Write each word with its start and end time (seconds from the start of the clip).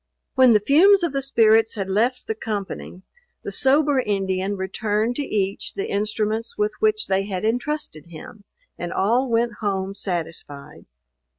When 0.33 0.53
the 0.53 0.59
fumes 0.59 1.03
of 1.03 1.13
the 1.13 1.21
spirits 1.21 1.75
had 1.75 1.87
left 1.87 2.25
the 2.25 2.33
company, 2.33 3.03
the 3.43 3.51
sober 3.51 3.99
Indian 3.99 4.57
returned 4.57 5.15
to 5.17 5.21
each 5.21 5.75
the 5.75 5.91
instruments 5.91 6.57
with 6.57 6.73
which 6.79 7.05
they 7.05 7.25
had 7.25 7.45
entrusted 7.45 8.07
him, 8.07 8.43
and 8.79 8.91
all 8.91 9.29
went 9.29 9.57
home 9.61 9.93
satisfied. 9.93 10.87